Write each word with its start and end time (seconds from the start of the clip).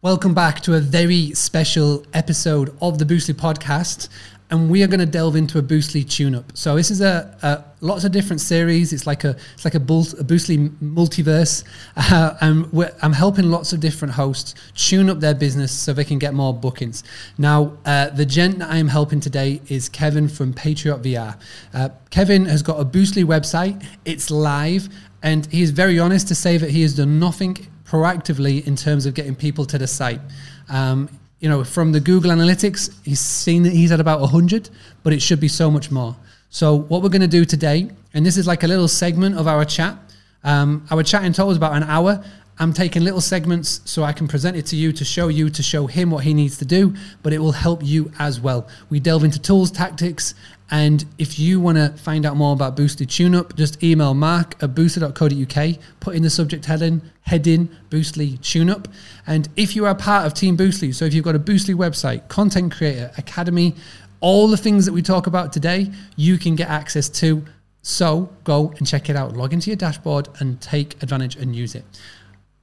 Welcome 0.00 0.32
back 0.32 0.60
to 0.60 0.76
a 0.76 0.80
very 0.80 1.32
special 1.32 2.06
episode 2.14 2.72
of 2.80 3.00
the 3.00 3.04
Boostly 3.04 3.34
podcast. 3.34 4.08
And 4.48 4.70
we 4.70 4.84
are 4.84 4.86
going 4.86 5.00
to 5.00 5.06
delve 5.06 5.34
into 5.34 5.58
a 5.58 5.62
Boostly 5.62 6.08
tune-up. 6.08 6.56
So 6.56 6.76
this 6.76 6.92
is 6.92 7.00
a, 7.00 7.36
a 7.42 7.64
lots 7.84 8.04
of 8.04 8.12
different 8.12 8.40
series. 8.40 8.92
It's 8.92 9.08
like 9.08 9.24
a 9.24 9.36
it's 9.54 9.64
like 9.64 9.74
a, 9.74 9.78
a 9.78 9.80
Boostly 9.80 10.68
multiverse, 10.80 11.64
uh, 11.96 12.36
and 12.40 12.68
I'm 13.02 13.12
helping 13.12 13.50
lots 13.50 13.72
of 13.72 13.80
different 13.80 14.14
hosts 14.14 14.54
tune 14.76 15.10
up 15.10 15.18
their 15.18 15.34
business 15.34 15.72
so 15.72 15.92
they 15.92 16.04
can 16.04 16.20
get 16.20 16.32
more 16.32 16.54
bookings. 16.54 17.02
Now, 17.36 17.76
uh, 17.84 18.10
the 18.10 18.24
gent 18.24 18.60
that 18.60 18.70
I 18.70 18.76
am 18.76 18.86
helping 18.86 19.18
today 19.18 19.60
is 19.66 19.88
Kevin 19.88 20.28
from 20.28 20.52
Patriot 20.52 21.02
VR. 21.02 21.36
Uh, 21.74 21.88
Kevin 22.10 22.44
has 22.44 22.62
got 22.62 22.78
a 22.78 22.84
Boostly 22.84 23.24
website. 23.24 23.84
It's 24.04 24.30
live, 24.30 24.88
and 25.24 25.46
he 25.46 25.60
is 25.60 25.72
very 25.72 25.98
honest 25.98 26.28
to 26.28 26.36
say 26.36 26.56
that 26.56 26.70
he 26.70 26.82
has 26.82 26.94
done 26.94 27.18
nothing 27.18 27.66
proactively 27.88 28.66
in 28.66 28.76
terms 28.76 29.06
of 29.06 29.14
getting 29.14 29.34
people 29.34 29.64
to 29.66 29.78
the 29.78 29.86
site. 29.86 30.20
Um, 30.68 31.08
you 31.40 31.48
know, 31.48 31.64
from 31.64 31.92
the 31.92 32.00
Google 32.00 32.30
Analytics, 32.30 32.92
he's 33.04 33.20
seen 33.20 33.62
that 33.62 33.72
he's 33.72 33.92
at 33.92 34.00
about 34.00 34.20
100, 34.20 34.70
but 35.02 35.12
it 35.12 35.22
should 35.22 35.40
be 35.40 35.48
so 35.48 35.70
much 35.70 35.90
more. 35.90 36.16
So, 36.50 36.74
what 36.74 37.02
we're 37.02 37.10
going 37.10 37.22
to 37.22 37.28
do 37.28 37.44
today, 37.44 37.90
and 38.14 38.26
this 38.26 38.36
is 38.36 38.46
like 38.46 38.62
a 38.64 38.66
little 38.66 38.88
segment 38.88 39.36
of 39.38 39.46
our 39.46 39.64
chat. 39.64 39.96
Um, 40.44 40.86
our 40.90 41.02
chat 41.02 41.24
in 41.24 41.32
total 41.32 41.50
is 41.50 41.56
about 41.56 41.74
an 41.74 41.84
hour. 41.84 42.24
I'm 42.60 42.72
taking 42.72 43.04
little 43.04 43.20
segments 43.20 43.80
so 43.84 44.02
I 44.02 44.12
can 44.12 44.26
present 44.26 44.56
it 44.56 44.66
to 44.66 44.76
you 44.76 44.92
to 44.92 45.04
show 45.04 45.28
you, 45.28 45.48
to 45.48 45.62
show 45.62 45.86
him 45.86 46.10
what 46.10 46.24
he 46.24 46.34
needs 46.34 46.58
to 46.58 46.64
do, 46.64 46.94
but 47.22 47.32
it 47.32 47.38
will 47.38 47.52
help 47.52 47.84
you 47.84 48.10
as 48.18 48.40
well. 48.40 48.66
We 48.90 48.98
delve 48.98 49.22
into 49.22 49.38
tools, 49.38 49.70
tactics, 49.70 50.34
and 50.70 51.04
if 51.18 51.38
you 51.38 51.60
want 51.60 51.78
to 51.78 51.90
find 52.02 52.26
out 52.26 52.36
more 52.36 52.52
about 52.52 52.76
Boostly 52.76 53.06
TuneUp, 53.06 53.54
just 53.54 53.82
email 53.82 54.12
mark 54.12 54.62
at 54.62 54.74
boostly.co.uk, 54.74 55.78
put 56.00 56.14
in 56.16 56.22
the 56.22 56.30
subject 56.30 56.64
heading, 56.66 57.00
heading 57.22 57.68
Boostly 57.90 58.38
TuneUp. 58.40 58.86
And 59.26 59.48
if 59.56 59.76
you 59.76 59.86
are 59.86 59.94
part 59.94 60.26
of 60.26 60.34
Team 60.34 60.56
Boostly, 60.56 60.94
so 60.94 61.04
if 61.04 61.14
you've 61.14 61.24
got 61.24 61.36
a 61.36 61.40
Boostly 61.40 61.74
website, 61.74 62.28
content 62.28 62.72
creator, 62.72 63.12
academy, 63.16 63.76
all 64.20 64.48
the 64.48 64.56
things 64.56 64.84
that 64.84 64.92
we 64.92 65.00
talk 65.00 65.26
about 65.26 65.52
today, 65.52 65.90
you 66.16 66.36
can 66.36 66.56
get 66.56 66.68
access 66.68 67.08
to. 67.08 67.44
So 67.82 68.28
go 68.44 68.74
and 68.76 68.86
check 68.86 69.08
it 69.08 69.16
out. 69.16 69.36
Log 69.36 69.52
into 69.52 69.70
your 69.70 69.76
dashboard 69.76 70.28
and 70.40 70.60
take 70.60 71.00
advantage 71.02 71.36
and 71.36 71.54
use 71.54 71.74
it. 71.74 71.84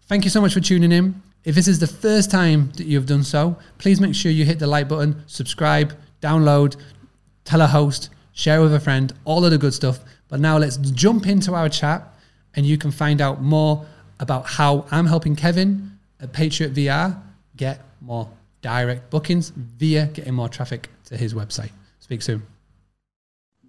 Thank 0.07 0.23
you 0.23 0.29
so 0.29 0.39
much 0.39 0.53
for 0.53 0.59
tuning 0.59 0.91
in. 0.91 1.23
If 1.45 1.55
this 1.55 1.67
is 1.67 1.79
the 1.79 1.87
first 1.87 2.29
time 2.29 2.71
that 2.77 2.85
you've 2.85 3.07
done 3.07 3.23
so, 3.23 3.57
please 3.79 3.99
make 3.99 4.13
sure 4.13 4.31
you 4.31 4.45
hit 4.45 4.59
the 4.59 4.67
like 4.67 4.87
button, 4.87 5.23
subscribe, 5.25 5.97
download, 6.21 6.75
tell 7.43 7.59
a 7.61 7.65
host, 7.65 8.09
share 8.33 8.61
with 8.61 8.71
a 8.75 8.79
friend, 8.79 9.11
all 9.25 9.43
of 9.43 9.49
the 9.49 9.57
good 9.57 9.73
stuff. 9.73 9.99
But 10.27 10.39
now 10.39 10.59
let's 10.59 10.77
jump 10.77 11.25
into 11.25 11.55
our 11.55 11.69
chat 11.69 12.07
and 12.55 12.67
you 12.67 12.77
can 12.77 12.91
find 12.91 13.19
out 13.19 13.41
more 13.41 13.83
about 14.19 14.45
how 14.45 14.85
I'm 14.91 15.07
helping 15.07 15.35
Kevin 15.35 15.97
at 16.19 16.33
Patriot 16.33 16.75
VR 16.75 17.19
get 17.57 17.81
more 17.99 18.29
direct 18.61 19.09
bookings 19.09 19.49
via 19.49 20.05
getting 20.05 20.35
more 20.35 20.49
traffic 20.49 20.89
to 21.05 21.17
his 21.17 21.33
website. 21.33 21.71
Speak 21.99 22.21
soon. 22.21 22.43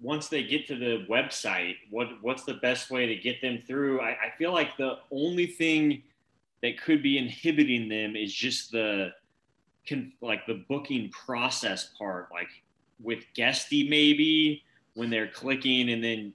Once 0.03 0.27
they 0.27 0.43
get 0.43 0.67
to 0.67 0.75
the 0.75 1.03
website, 1.09 1.77
what 1.89 2.09
what's 2.21 2.43
the 2.43 2.53
best 2.55 2.91
way 2.91 3.07
to 3.07 3.15
get 3.15 3.41
them 3.41 3.63
through? 3.65 3.99
I, 3.99 4.09
I 4.09 4.29
feel 4.37 4.53
like 4.53 4.77
the 4.77 4.99
only 5.11 5.47
thing 5.47 6.03
that 6.67 6.81
could 6.81 7.01
be 7.01 7.17
inhibiting 7.17 7.87
them 7.87 8.15
is 8.17 8.33
just 8.33 8.71
the 8.71 9.11
can, 9.85 10.11
like 10.21 10.45
the 10.45 10.65
booking 10.67 11.09
process 11.11 11.93
part. 11.97 12.27
Like 12.31 12.49
with 13.01 13.23
Guesty 13.35 13.87
maybe 13.87 14.63
when 14.93 15.09
they're 15.09 15.29
clicking 15.29 15.91
and 15.91 16.03
then 16.03 16.33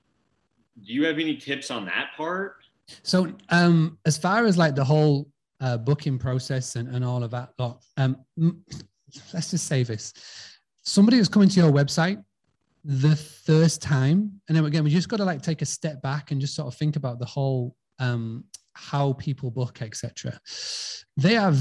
do 0.86 0.92
you 0.92 1.04
have 1.04 1.18
any 1.18 1.36
tips 1.36 1.70
on 1.70 1.84
that 1.84 2.10
part? 2.16 2.56
So 3.02 3.30
um 3.50 3.98
as 4.06 4.16
far 4.16 4.46
as 4.46 4.56
like 4.56 4.74
the 4.74 4.84
whole 4.84 5.28
uh, 5.60 5.76
booking 5.76 6.18
process 6.18 6.76
and, 6.76 6.88
and 6.88 7.04
all 7.04 7.22
of 7.22 7.30
that 7.32 7.50
lot, 7.58 7.82
um 7.98 8.16
let's 9.34 9.50
just 9.50 9.66
say 9.66 9.82
this. 9.82 10.14
Somebody 10.82 11.18
who's 11.18 11.28
coming 11.28 11.50
to 11.50 11.60
your 11.60 11.70
website 11.70 12.24
the 12.84 13.14
first 13.14 13.80
time, 13.82 14.40
and 14.48 14.56
then 14.56 14.64
again, 14.64 14.82
we 14.82 14.90
just 14.90 15.08
got 15.08 15.18
to 15.18 15.24
like 15.24 15.42
take 15.42 15.62
a 15.62 15.66
step 15.66 16.02
back 16.02 16.32
and 16.32 16.40
just 16.40 16.56
sort 16.56 16.66
of 16.66 16.74
think 16.74 16.96
about 16.96 17.18
the 17.18 17.26
whole 17.26 17.76
um 17.98 18.44
how 18.74 19.14
people 19.14 19.50
book, 19.50 19.82
etc. 19.82 20.38
They 21.16 21.36
are 21.36 21.52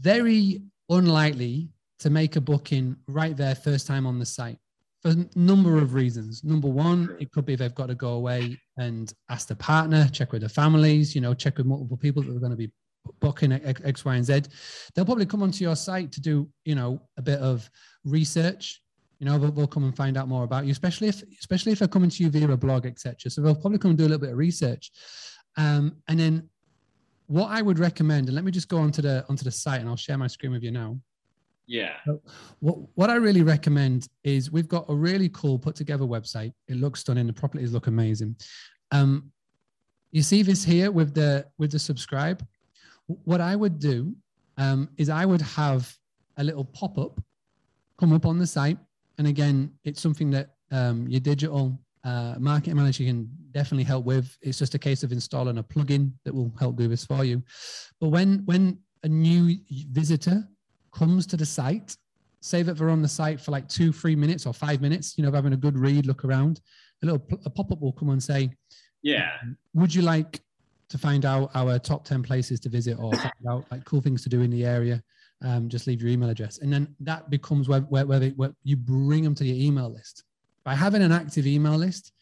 very 0.00 0.62
unlikely 0.88 1.70
to 1.98 2.10
make 2.10 2.36
a 2.36 2.40
booking 2.40 2.96
right 3.08 3.36
there 3.36 3.54
first 3.54 3.86
time 3.86 4.06
on 4.06 4.18
the 4.18 4.26
site 4.26 4.58
for 5.02 5.10
a 5.10 5.38
number 5.38 5.78
of 5.78 5.94
reasons. 5.94 6.44
Number 6.44 6.68
one, 6.68 7.16
it 7.18 7.30
could 7.32 7.46
be 7.46 7.56
they've 7.56 7.74
got 7.74 7.86
to 7.86 7.94
go 7.94 8.10
away 8.10 8.58
and 8.76 9.12
ask 9.30 9.48
the 9.48 9.56
partner, 9.56 10.08
check 10.08 10.32
with 10.32 10.42
the 10.42 10.48
families, 10.48 11.14
you 11.14 11.20
know, 11.20 11.34
check 11.34 11.56
with 11.58 11.66
multiple 11.66 11.96
people 11.96 12.22
that 12.22 12.36
are 12.36 12.40
going 12.40 12.50
to 12.50 12.56
be 12.56 12.70
booking 13.20 13.52
X, 13.52 14.04
Y, 14.04 14.14
and 14.14 14.24
Z. 14.24 14.42
They'll 14.94 15.04
probably 15.04 15.26
come 15.26 15.42
onto 15.42 15.64
your 15.64 15.76
site 15.76 16.12
to 16.12 16.20
do, 16.20 16.48
you 16.64 16.74
know, 16.74 17.00
a 17.16 17.22
bit 17.22 17.38
of 17.40 17.70
research. 18.04 18.82
You 19.18 19.26
know, 19.26 19.38
they'll, 19.38 19.52
they'll 19.52 19.66
come 19.66 19.84
and 19.84 19.96
find 19.96 20.16
out 20.16 20.28
more 20.28 20.44
about 20.44 20.66
you, 20.66 20.72
especially 20.72 21.08
if, 21.08 21.22
especially 21.40 21.72
if 21.72 21.78
they're 21.78 21.88
coming 21.88 22.10
to 22.10 22.22
you 22.22 22.30
via 22.30 22.50
a 22.50 22.56
blog, 22.56 22.84
etc. 22.84 23.30
So 23.30 23.40
they'll 23.40 23.54
probably 23.54 23.78
come 23.78 23.92
and 23.92 23.98
do 23.98 24.04
a 24.04 24.08
little 24.08 24.18
bit 24.18 24.32
of 24.32 24.36
research, 24.36 24.90
um, 25.56 25.96
and 26.08 26.18
then 26.18 26.48
what 27.26 27.48
I 27.48 27.62
would 27.62 27.78
recommend, 27.78 28.28
and 28.28 28.34
let 28.34 28.44
me 28.44 28.52
just 28.52 28.68
go 28.68 28.78
onto 28.78 29.02
the 29.02 29.24
onto 29.28 29.44
the 29.44 29.50
site, 29.50 29.80
and 29.80 29.88
I'll 29.88 29.96
share 29.96 30.18
my 30.18 30.26
screen 30.26 30.52
with 30.52 30.62
you 30.62 30.70
now. 30.70 30.98
Yeah. 31.66 31.94
what, 32.60 32.78
what 32.94 33.10
I 33.10 33.16
really 33.16 33.42
recommend 33.42 34.06
is 34.22 34.52
we've 34.52 34.68
got 34.68 34.84
a 34.88 34.94
really 34.94 35.28
cool 35.30 35.58
put 35.58 35.74
together 35.74 36.04
website. 36.04 36.52
It 36.68 36.76
looks 36.76 37.00
stunning. 37.00 37.26
The 37.26 37.32
properties 37.32 37.72
look 37.72 37.88
amazing. 37.88 38.36
Um, 38.92 39.32
you 40.12 40.22
see 40.22 40.42
this 40.42 40.62
here 40.62 40.92
with 40.92 41.12
the 41.14 41.46
with 41.58 41.72
the 41.72 41.78
subscribe. 41.78 42.46
What 43.06 43.40
I 43.40 43.56
would 43.56 43.78
do 43.78 44.14
um, 44.56 44.88
is 44.96 45.10
I 45.10 45.26
would 45.26 45.42
have 45.42 45.92
a 46.36 46.44
little 46.44 46.64
pop 46.64 46.98
up 46.98 47.20
come 47.98 48.12
up 48.12 48.26
on 48.26 48.38
the 48.38 48.46
site, 48.46 48.78
and 49.18 49.26
again, 49.26 49.72
it's 49.84 50.00
something 50.00 50.30
that 50.30 50.50
um, 50.70 51.08
your 51.08 51.20
digital 51.20 51.78
uh, 52.06 52.36
marketing 52.38 52.76
manager 52.76 53.02
can 53.02 53.28
definitely 53.50 53.82
help 53.82 54.04
with. 54.04 54.38
It's 54.40 54.58
just 54.58 54.76
a 54.76 54.78
case 54.78 55.02
of 55.02 55.10
installing 55.10 55.58
a 55.58 55.62
plugin 55.62 56.12
that 56.24 56.32
will 56.32 56.52
help 56.58 56.76
do 56.76 56.86
this 56.86 57.04
for 57.04 57.24
you. 57.24 57.42
But 58.00 58.08
when 58.10 58.42
when 58.44 58.78
a 59.02 59.08
new 59.08 59.56
visitor 59.90 60.48
comes 60.94 61.26
to 61.26 61.36
the 61.36 61.44
site, 61.44 61.96
say 62.40 62.62
that 62.62 62.78
they're 62.78 62.90
on 62.90 63.02
the 63.02 63.08
site 63.08 63.40
for 63.40 63.50
like 63.50 63.68
two, 63.68 63.92
three 63.92 64.14
minutes 64.14 64.46
or 64.46 64.54
five 64.54 64.80
minutes, 64.80 65.18
you 65.18 65.24
know, 65.24 65.32
having 65.32 65.52
a 65.52 65.56
good 65.56 65.76
read, 65.76 66.06
look 66.06 66.24
around, 66.24 66.60
a 67.02 67.06
little 67.06 67.26
a 67.44 67.50
pop-up 67.50 67.80
will 67.80 67.92
come 67.92 68.10
and 68.10 68.22
say, 68.22 68.50
Yeah, 69.02 69.32
would 69.74 69.92
you 69.92 70.02
like 70.02 70.40
to 70.88 70.98
find 70.98 71.24
out 71.24 71.50
our 71.56 71.76
top 71.80 72.04
10 72.04 72.22
places 72.22 72.60
to 72.60 72.68
visit 72.68 72.96
or 73.00 73.12
find 73.14 73.32
out 73.50 73.64
like 73.72 73.84
cool 73.84 74.00
things 74.00 74.22
to 74.22 74.28
do 74.28 74.42
in 74.42 74.50
the 74.50 74.64
area? 74.64 75.02
Um, 75.42 75.68
just 75.68 75.88
leave 75.88 76.00
your 76.00 76.10
email 76.10 76.30
address. 76.30 76.58
And 76.58 76.72
then 76.72 76.94
that 77.00 77.30
becomes 77.30 77.68
where, 77.68 77.80
where, 77.80 78.06
where, 78.06 78.20
they, 78.20 78.30
where 78.30 78.54
you 78.62 78.76
bring 78.76 79.24
them 79.24 79.34
to 79.34 79.44
your 79.44 79.56
email 79.56 79.92
list. 79.92 80.22
By 80.66 80.74
having 80.74 81.00
an 81.00 81.12
active 81.12 81.46
email 81.46 81.76
list, 81.76 82.12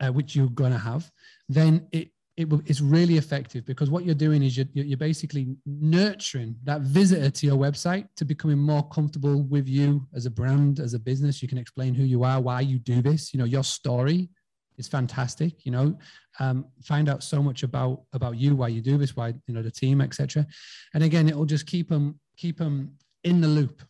uh, 0.00 0.08
which 0.08 0.34
you're 0.34 0.48
going 0.48 0.72
to 0.72 0.78
have, 0.78 1.10
then 1.48 1.86
it 1.92 2.08
it, 2.36 2.48
it's 2.64 2.80
really 2.80 3.18
effective 3.18 3.66
because 3.66 3.90
what 3.90 4.04
you're 4.04 4.14
doing 4.14 4.42
is 4.42 4.56
you're, 4.56 4.66
you're 4.72 4.96
basically 4.96 5.56
nurturing 5.66 6.56
that 6.64 6.80
visitor 6.80 7.28
to 7.28 7.46
your 7.46 7.56
website 7.56 8.06
to 8.16 8.24
becoming 8.24 8.56
more 8.56 8.88
comfortable 8.88 9.42
with 9.42 9.68
you 9.68 10.06
as 10.14 10.24
a 10.24 10.30
brand, 10.30 10.80
as 10.80 10.94
a 10.94 10.98
business. 10.98 11.42
You 11.42 11.48
can 11.48 11.58
explain 11.58 11.92
who 11.92 12.04
you 12.04 12.24
are, 12.24 12.40
why 12.40 12.62
you 12.62 12.78
do 12.78 13.02
this. 13.02 13.34
You 13.34 13.40
know, 13.40 13.44
your 13.44 13.64
story 13.64 14.30
is 14.78 14.88
fantastic. 14.88 15.66
You 15.66 15.72
know, 15.72 15.98
um, 16.38 16.64
find 16.82 17.10
out 17.10 17.22
so 17.22 17.42
much 17.42 17.62
about 17.62 18.04
about 18.14 18.36
you, 18.36 18.56
why 18.56 18.68
you 18.68 18.80
do 18.80 18.96
this, 18.96 19.14
why 19.14 19.34
you 19.46 19.54
know 19.54 19.62
the 19.62 19.70
team, 19.70 20.00
etc. 20.00 20.46
And 20.94 21.04
again, 21.04 21.28
it 21.28 21.36
will 21.36 21.44
just 21.44 21.66
keep 21.66 21.90
them 21.90 22.18
keep 22.38 22.56
them 22.58 22.92
in 23.22 23.40
the 23.42 23.48
loop. 23.48 23.82